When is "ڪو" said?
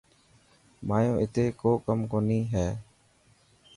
1.61-1.71